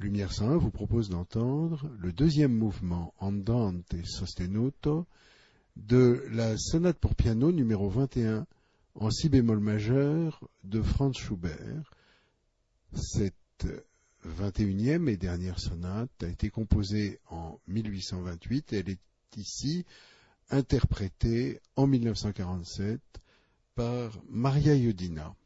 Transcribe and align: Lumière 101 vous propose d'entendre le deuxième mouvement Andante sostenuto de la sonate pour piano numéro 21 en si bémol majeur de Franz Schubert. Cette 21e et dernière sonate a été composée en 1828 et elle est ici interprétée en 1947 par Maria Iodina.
Lumière 0.00 0.32
101 0.32 0.56
vous 0.56 0.70
propose 0.70 1.10
d'entendre 1.10 1.86
le 1.98 2.10
deuxième 2.10 2.54
mouvement 2.54 3.12
Andante 3.18 3.94
sostenuto 4.02 5.06
de 5.76 6.24
la 6.30 6.56
sonate 6.56 6.98
pour 6.98 7.14
piano 7.14 7.52
numéro 7.52 7.90
21 7.90 8.46
en 8.94 9.10
si 9.10 9.28
bémol 9.28 9.60
majeur 9.60 10.48
de 10.64 10.80
Franz 10.80 11.20
Schubert. 11.20 11.94
Cette 12.94 13.66
21e 14.26 15.06
et 15.06 15.18
dernière 15.18 15.60
sonate 15.60 16.22
a 16.22 16.28
été 16.28 16.48
composée 16.48 17.20
en 17.28 17.60
1828 17.68 18.72
et 18.72 18.78
elle 18.78 18.88
est 18.88 19.36
ici 19.36 19.84
interprétée 20.48 21.60
en 21.76 21.86
1947 21.86 23.02
par 23.74 24.18
Maria 24.30 24.74
Iodina. 24.74 25.36